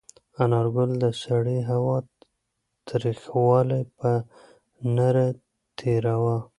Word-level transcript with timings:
انارګل 0.43 0.91
د 1.03 1.05
سړې 1.23 1.59
هوا 1.71 1.97
تریخوالی 2.87 3.81
په 3.97 4.11
نره 4.95 5.25
تېراوه. 5.77 6.37